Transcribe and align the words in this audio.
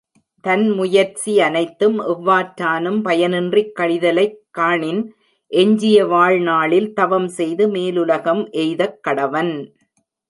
தன் 0.43 0.69
முயற்சி 0.69 1.33
அனைத்தும் 1.41 1.97
எவ்வாற்றானும் 2.05 2.97
பயனின்றிக் 3.01 3.71
கழிதலைக் 3.79 4.33
காணின் 4.51 5.01
எஞ்சிய 5.51 6.05
வாழ்நாளில் 6.05 6.93
தவம் 6.93 7.27
செய்து 7.27 7.67
மேலுலகம் 7.67 8.43
எய்தக்கடவன். 8.55 9.53